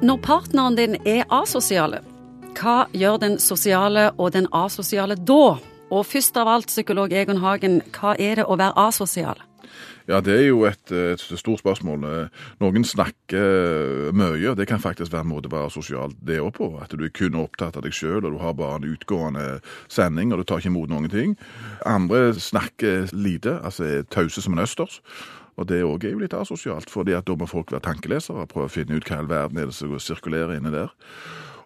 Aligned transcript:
Når 0.00 0.16
partneren 0.24 0.78
din 0.78 0.94
er 1.04 1.26
asosiale, 1.28 1.98
hva 2.56 2.86
gjør 2.96 3.18
den 3.20 3.34
sosiale 3.36 4.06
og 4.16 4.32
den 4.32 4.46
asosiale 4.56 5.12
da? 5.28 5.58
Og 5.92 6.06
først 6.08 6.38
av 6.40 6.48
alt, 6.48 6.70
psykolog 6.72 7.12
Egon 7.12 7.42
Hagen, 7.42 7.82
hva 7.92 8.14
er 8.16 8.40
det 8.40 8.46
å 8.48 8.56
være 8.56 8.78
asosial? 8.80 9.42
Ja, 10.08 10.22
det 10.24 10.38
er 10.38 10.46
jo 10.48 10.62
et, 10.64 10.88
et 10.88 11.20
stort 11.20 11.60
spørsmål. 11.60 12.06
Noen 12.62 12.86
snakker 12.88 14.08
mye. 14.16 14.48
og 14.50 14.56
Det 14.56 14.66
kan 14.70 14.80
faktisk 14.80 15.12
være 15.12 15.26
en 15.26 15.32
måte 15.34 15.50
å 15.50 15.52
være 15.52 15.74
sosial 15.74 16.14
det 16.16 16.40
òg 16.40 16.54
på. 16.56 16.70
At 16.80 16.96
du 16.96 17.04
er 17.04 17.12
kun 17.14 17.36
opptatt 17.38 17.76
av 17.76 17.84
deg 17.84 17.92
sjøl, 17.94 18.24
og 18.24 18.32
du 18.32 18.40
har 18.40 18.56
bare 18.56 18.80
en 18.80 18.88
utgående 18.88 19.60
sending, 19.92 20.32
og 20.32 20.40
du 20.40 20.48
tar 20.48 20.64
ikke 20.64 20.72
imot 20.72 20.90
noen 20.90 21.12
ting. 21.12 21.36
Andre 21.84 22.32
snakker 22.40 23.12
lite, 23.12 23.58
altså 23.60 23.84
er 23.84 24.08
tause 24.08 24.40
som 24.40 24.56
en 24.56 24.64
østers. 24.64 25.02
Og 25.60 25.68
det 25.68 25.82
òg 25.84 26.06
er 26.08 26.14
jo 26.14 26.22
litt 26.22 26.34
asosialt, 26.34 26.88
fordi 26.88 27.12
at 27.16 27.28
da 27.28 27.36
må 27.36 27.48
folk 27.48 27.74
være 27.74 27.84
tankelesere 27.84 28.46
og 28.46 28.50
prøve 28.50 28.70
å 28.70 28.72
finne 28.72 28.96
ut 28.96 29.04
hva 29.04 29.18
i 29.18 29.20
all 29.20 29.30
verden 29.30 29.60
er 29.60 29.68
det 29.68 29.76
som 29.76 29.92
sirkulerer 30.00 30.56
inne 30.56 30.72
der. 30.72 30.94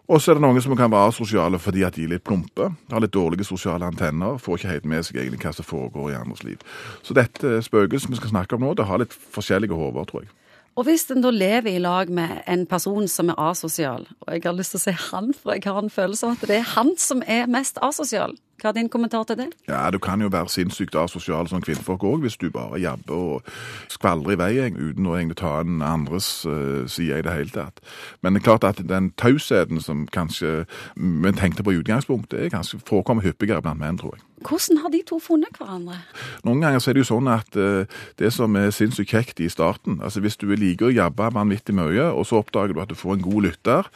Og 0.05 0.21
så 0.21 0.31
er 0.31 0.37
det 0.37 0.43
noen 0.43 0.61
som 0.61 0.75
kan 0.77 0.91
være 0.93 1.09
asosiale 1.09 1.57
fordi 1.57 1.81
at 1.87 1.95
de 1.97 2.03
er 2.05 2.11
litt 2.13 2.25
plumpe, 2.27 2.67
har 2.91 3.01
litt 3.01 3.15
dårlige 3.15 3.47
sosiale 3.47 3.87
antenner, 3.87 4.37
får 4.37 4.59
ikke 4.59 4.73
helt 4.73 4.89
med 4.91 5.07
seg 5.07 5.21
egentlig 5.21 5.47
hva 5.47 5.53
som 5.55 5.65
foregår 5.65 6.11
i 6.11 6.17
andres 6.19 6.43
liv. 6.45 6.61
Så 7.01 7.15
dette 7.17 7.57
spøkelset 7.65 8.11
vi 8.11 8.19
skal 8.19 8.35
snakke 8.35 8.57
om 8.57 8.67
nå, 8.67 8.75
det 8.77 8.85
har 8.85 9.01
litt 9.01 9.15
forskjellige 9.15 9.79
hoder, 9.79 10.05
tror 10.11 10.27
jeg. 10.27 10.33
Og 10.75 10.83
hvis 10.89 11.07
en 11.09 11.23
da 11.23 11.31
lever 11.31 11.71
i 11.71 11.79
lag 11.79 12.09
med 12.11 12.41
en 12.51 12.65
person 12.67 13.07
som 13.07 13.31
er 13.31 13.39
asosial, 13.39 14.03
og 14.25 14.33
jeg 14.33 14.43
har 14.43 14.57
lyst 14.57 14.75
til 14.75 14.81
å 14.81 14.83
si 14.83 14.93
han, 15.07 15.31
for 15.31 15.55
jeg 15.55 15.63
har 15.71 15.79
en 15.79 15.93
følelse 15.93 16.27
av 16.27 16.35
at 16.35 16.49
det 16.51 16.57
er 16.59 16.73
han 16.75 16.91
som 16.99 17.23
er 17.23 17.47
mest 17.47 17.79
asosial, 17.81 18.35
hva 18.61 18.69
er 18.71 18.77
din 18.77 18.89
kommentar 18.89 19.23
til 19.23 19.37
det? 19.37 19.47
Ja, 19.67 19.89
Du 19.91 19.99
kan 19.99 20.21
jo 20.21 20.27
være 20.31 20.49
sinnssykt 20.49 20.95
asosial 20.95 21.47
som 21.47 21.61
kvinnfolk 21.61 22.03
òg, 22.03 22.19
hvis 22.23 22.37
du 22.37 22.49
bare 22.49 22.79
jabber 22.79 23.13
og 23.15 23.41
skvaldrer 23.89 24.35
i 24.35 24.39
vei 24.39 24.69
uten 24.71 25.07
å 25.07 25.15
egentlig 25.17 25.37
ta 25.37 25.59
en 25.61 25.81
andres 25.81 26.45
uh, 26.45 26.87
side 26.87 27.19
i 27.19 27.25
det 27.25 27.33
hele 27.33 27.49
tatt. 27.49 27.79
Men 28.21 28.33
det 28.33 28.41
er 28.41 28.49
klart 28.49 28.63
at 28.63 28.81
den 28.87 29.11
tausheten 29.17 29.81
som 29.81 30.07
kanskje 30.07 30.65
vi 30.95 31.31
tenkte 31.31 31.63
på 31.63 31.75
i 31.75 31.81
utgangspunktet, 31.81 32.39
er 32.39 32.53
kanskje 32.53 32.79
forekommer 32.87 33.23
hyppigere 33.23 33.61
blant 33.61 33.79
menn, 33.79 33.97
tror 33.97 34.15
jeg. 34.15 34.23
Hvordan 34.45 34.81
har 34.83 34.91
de 34.93 35.01
to 35.07 35.17
funnet 35.23 35.57
hverandre? 35.57 35.97
Noen 36.45 36.61
ganger 36.61 36.83
så 36.83 36.91
er 36.91 36.97
det 36.97 37.05
jo 37.05 37.09
sånn 37.09 37.29
at 37.31 37.57
uh, 37.57 37.87
det 38.21 38.29
som 38.33 38.55
er 38.59 38.73
sinnssykt 38.75 39.09
kjekt 39.15 39.41
i 39.41 39.49
starten 39.51 39.99
altså 40.03 40.21
Hvis 40.23 40.37
du 40.41 40.47
liker 40.51 40.89
å 40.89 40.93
jabbe 40.93 41.31
vanvittig 41.33 41.75
mye, 41.75 42.07
og 42.11 42.25
så 42.27 42.41
oppdager 42.41 42.75
du 42.75 42.81
at 42.83 42.91
du 42.91 42.97
får 42.97 43.15
en 43.15 43.25
god 43.25 43.47
lytter 43.47 43.89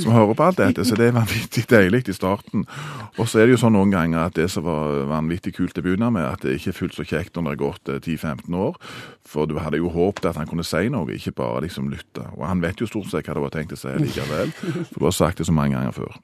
som 0.00 0.14
hører 0.14 0.36
på 0.36 0.46
alt 0.46 0.60
dette, 0.60 0.84
så 0.86 0.96
det 0.96 1.10
er 1.10 1.16
vanvittig 1.16 1.66
deilig 1.70 2.02
i 2.08 2.16
starten. 2.16 2.64
Og 3.18 3.28
så 3.28 3.40
er 3.40 3.48
det 3.48 3.56
jo 3.56 3.60
sånn 3.64 3.74
noen 3.76 3.92
ganger 3.92 4.22
at 4.24 4.36
det 4.38 4.48
som 4.52 4.64
var 4.66 5.04
vanvittig 5.10 5.54
kult 5.56 5.74
til 5.76 5.84
å 5.84 5.88
begynne 5.88 6.10
med, 6.14 6.24
at 6.26 6.44
det 6.44 6.56
ikke 6.56 6.72
er 6.72 6.78
fullt 6.78 6.96
så 6.96 7.06
kjekt 7.06 7.36
når 7.36 7.46
det 7.46 7.52
har 7.52 7.60
gått 7.62 7.90
10-15 7.92 8.46
eh, 8.48 8.60
år. 8.60 8.78
For 9.30 9.50
du 9.50 9.58
hadde 9.60 9.80
jo 9.80 9.92
håpet 9.92 10.30
at 10.30 10.40
han 10.40 10.48
kunne 10.50 10.66
si 10.66 10.86
noe, 10.92 11.08
ikke 11.16 11.34
bare 11.40 11.64
liksom 11.66 11.90
lytte. 11.92 12.24
Og 12.38 12.46
han 12.48 12.62
vet 12.64 12.80
jo 12.80 12.88
stort 12.90 13.10
sett 13.12 13.28
hva 13.28 13.36
det 13.36 13.44
var 13.44 13.54
tenkt 13.54 13.76
å 13.76 13.80
si 13.80 13.92
likevel, 14.00 14.54
for 14.54 14.96
du 14.98 15.10
har 15.10 15.16
sagt 15.16 15.42
det 15.42 15.48
så 15.50 15.56
mange 15.56 15.76
ganger 15.76 15.96
før. 16.00 16.16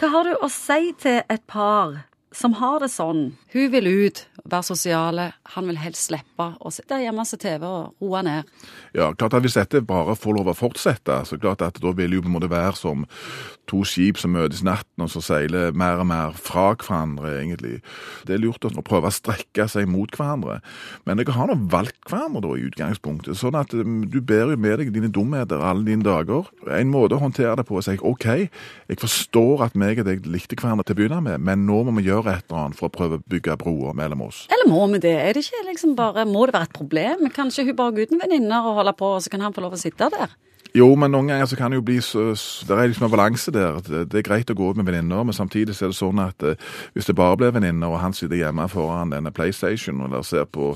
Hva 0.00 0.12
har 0.12 0.28
du 0.28 0.36
å 0.44 0.50
si 0.52 0.92
til 1.00 1.22
et 1.32 1.46
par 1.48 1.96
som 2.36 2.56
har 2.60 2.82
det 2.84 2.90
sånn. 2.92 3.30
Hun 3.54 3.70
vil 3.72 3.88
ut, 3.88 4.26
være 4.50 4.68
sosiale. 4.70 5.26
Han 5.56 5.68
vil 5.70 5.80
helst 5.80 6.08
slippe 6.08 6.48
å 6.60 6.72
sitte 6.74 7.00
hjemme 7.02 7.24
og 7.24 7.28
se 7.28 7.38
TV 7.40 7.66
og 7.66 8.02
roe 8.02 8.22
ned. 8.26 8.48
Ja, 8.96 9.12
klart 9.12 9.34
at 9.34 9.44
Hvis 9.46 9.54
dette 9.58 9.82
bare 9.86 10.16
får 10.18 10.34
lov 10.34 10.48
å 10.50 10.56
fortsette, 10.56 11.20
så 11.28 11.38
klart 11.38 11.62
at 11.62 11.78
da 11.82 11.92
vil 11.94 12.16
jo 12.16 12.22
på 12.24 12.30
en 12.30 12.34
måte 12.34 12.50
være 12.50 12.74
som 12.74 13.04
to 13.70 13.82
skip 13.86 14.18
som 14.20 14.32
møtes 14.34 14.62
natten, 14.66 15.04
og 15.04 15.10
så 15.10 15.22
seiler 15.24 15.74
mer 15.76 16.00
og 16.02 16.08
mer 16.10 16.34
fra 16.38 16.68
hverandre, 16.74 17.32
egentlig. 17.40 17.80
Det 18.26 18.36
er 18.36 18.42
lurt 18.42 18.64
å 18.66 18.72
prøve 18.86 19.10
å 19.10 19.14
strekke 19.14 19.66
seg 19.70 19.88
mot 19.90 20.10
hverandre. 20.16 20.60
Men 21.06 21.20
dere 21.20 21.34
har 21.36 21.50
nå 21.50 21.58
valgt 21.72 22.10
hverandre 22.10 22.44
da 22.44 22.54
i 22.54 22.66
utgangspunktet, 22.68 23.38
sånn 23.38 23.58
at 23.58 23.74
um, 23.76 24.04
du 24.10 24.20
bærer 24.20 24.54
jo 24.54 24.62
med 24.62 24.80
deg 24.82 24.92
dine 24.94 25.10
dumheter 25.12 25.62
alle 25.62 25.86
dine 25.88 26.06
dager. 26.06 26.50
En 26.70 26.92
måte 26.92 27.18
å 27.18 27.22
håndtere 27.22 27.56
det 27.60 27.66
på 27.68 27.78
er 27.78 27.82
å 27.82 27.86
si 27.86 27.96
OK, 28.06 28.28
jeg 28.90 29.02
forstår 29.02 29.66
at 29.68 29.78
meg 29.78 30.02
og 30.02 30.10
deg 30.10 30.26
likte 30.30 30.58
hverandre 30.58 30.86
til 30.86 30.96
å 30.96 31.00
begynne 31.00 31.22
med, 31.24 31.42
men 31.42 31.66
nå 31.68 31.82
må 31.86 31.96
vi 31.98 32.08
gjøre 32.08 32.36
et 32.36 32.46
eller 32.48 32.66
annet 32.66 32.78
for 32.78 32.90
å 32.90 32.96
prøve 32.96 33.20
å 33.20 33.26
bygge 33.30 33.58
broer 33.60 33.96
mellom 33.98 34.26
oss. 34.28 34.35
Eller 34.52 34.70
må 34.70 34.86
vi 34.92 35.02
det? 35.04 35.14
Er 35.20 35.36
det 35.36 35.44
ikke 35.44 35.66
liksom 35.70 35.94
bare, 35.98 36.26
Må 36.28 36.46
det 36.46 36.56
være 36.56 36.68
et 36.70 36.76
problem? 36.76 37.28
Kanskje 37.34 37.66
hun 37.66 37.78
bare 37.78 37.94
går 37.96 38.10
uten 38.10 38.20
venninner 38.22 38.68
og 38.68 38.80
holder 38.80 38.96
på, 38.98 39.14
og 39.16 39.22
så 39.24 39.32
kan 39.32 39.44
han 39.44 39.56
få 39.56 39.64
lov 39.64 39.76
å 39.76 39.80
sitte 39.80 40.10
der? 40.12 40.34
Jo, 40.76 40.90
men 40.98 41.08
noen 41.14 41.30
ganger 41.30 41.46
så 41.48 41.56
kan 41.56 41.72
det 41.72 41.78
jo 41.78 41.84
bli 41.86 41.96
så 42.04 42.34
Det 42.68 42.74
er 42.74 42.90
liksom 42.90 43.06
en 43.06 43.12
balanse 43.12 43.52
der. 43.54 43.78
Det 43.80 44.18
er 44.18 44.26
greit 44.26 44.50
å 44.52 44.56
gå 44.56 44.70
ut 44.70 44.76
med 44.76 44.84
venninner, 44.84 45.24
men 45.24 45.36
samtidig 45.36 45.76
så 45.76 45.86
er 45.86 45.94
det 45.94 45.96
sånn 45.96 46.20
at 46.20 46.44
eh, 46.44 46.60
hvis 46.92 47.08
det 47.08 47.16
bare 47.16 47.38
blir 47.40 47.54
venninner, 47.54 47.88
og 47.88 48.02
han 48.02 48.12
sitter 48.16 48.36
hjemme 48.36 48.68
foran 48.68 49.14
denne 49.14 49.32
PlayStation 49.32 50.02
eller 50.04 50.26
ser 50.26 50.44
på, 50.44 50.74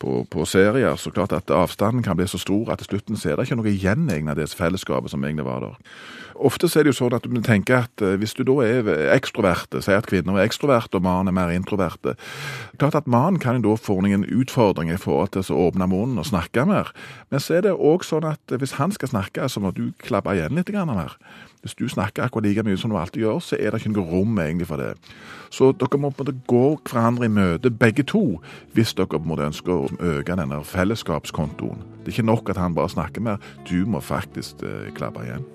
på, 0.00 0.22
på, 0.32 0.46
serier, 0.48 0.96
så 0.96 1.12
klart 1.12 1.36
at 1.36 1.52
avstanden 1.52 2.04
kan 2.06 2.16
bli 2.16 2.28
så 2.30 2.40
stor 2.40 2.72
at 2.72 2.80
til 2.80 2.94
slutten 2.94 3.20
så 3.20 3.32
er 3.32 3.36
det 3.36 3.48
ikke 3.48 3.60
noe 3.60 3.72
igjen 3.74 4.08
av 4.24 4.38
det 4.38 4.48
fellesskapet 4.56 5.12
som 5.12 5.24
egentlig 5.24 5.48
var 5.50 5.66
der. 5.66 5.76
Ofte 6.34 6.66
så 6.66 6.80
er 6.80 6.86
det 6.86 6.94
jo 6.94 6.98
sånn 6.98 7.14
at 7.14 7.26
du 7.28 7.40
tenker 7.44 7.84
at 7.84 8.02
eh, 8.02 8.16
hvis 8.18 8.34
du 8.38 8.46
da 8.48 8.56
er 8.64 8.88
ekstroverte, 9.14 9.82
sier 9.84 10.00
at 10.00 10.08
kvinner 10.08 10.38
er 10.38 10.48
ekstroverte 10.48 10.98
og 10.98 11.04
mannen 11.04 11.30
er 11.30 11.36
mer 11.36 11.52
introverte 11.54 12.16
Klart 12.78 12.96
at 12.98 13.06
mannen 13.10 13.38
kan 13.38 13.60
jo 13.60 13.68
da 13.68 13.76
få 13.78 14.00
noen 14.02 14.24
utfordringer 14.26 14.96
i 14.96 15.00
forhold 15.00 15.34
til 15.34 15.46
å 15.54 15.68
åpne 15.68 15.86
munnen 15.90 16.18
og 16.18 16.26
snakke 16.26 16.64
mer. 16.66 16.90
Men 17.30 17.42
så 17.42 17.58
er 17.58 17.66
det 17.66 17.74
òg 17.74 18.02
sånn 18.06 18.26
at 18.26 18.50
hvis 18.50 18.74
han 18.80 18.92
skal 18.94 19.12
snakke, 19.12 19.33
så 19.48 19.60
må 19.60 19.72
du 19.74 19.88
klappe 19.98 20.34
igjen 20.34 20.54
litt 20.54 20.70
mer. 20.70 21.16
Hvis 21.64 21.74
du 21.74 21.88
snakker 21.88 22.26
akkurat 22.26 22.44
like 22.44 22.62
mye 22.62 22.76
som 22.76 22.90
du 22.92 22.98
alltid 23.00 23.22
gjør, 23.22 23.38
så 23.40 23.56
er 23.56 23.72
det 23.72 23.80
ikke 23.80 23.94
noe 23.94 24.10
rom 24.10 24.38
egentlig 24.38 24.68
for 24.68 24.76
det. 24.76 24.92
Så 25.50 25.72
dere 25.72 25.98
må 25.98 26.10
på 26.10 26.24
en 26.24 26.28
måte 26.28 26.46
gå 26.50 26.64
hverandre 26.90 27.24
i 27.24 27.32
møte, 27.32 27.70
begge 27.70 28.04
to, 28.04 28.40
hvis 28.76 28.94
dere 28.94 29.08
på 29.08 29.22
en 29.22 29.30
måte 29.32 29.48
ønsker 29.48 29.72
å 29.72 29.88
øke 30.18 30.36
denne 30.36 30.60
fellesskapskontoen. 30.64 31.80
Det 32.04 32.12
er 32.12 32.18
ikke 32.18 32.28
nok 32.28 32.52
at 32.52 32.60
han 32.60 32.76
bare 32.76 32.92
snakker 32.92 33.24
mer, 33.24 33.40
du 33.70 33.86
må 33.88 34.04
faktisk 34.04 34.62
eh, 34.62 34.92
klappe 34.94 35.24
igjen. 35.24 35.53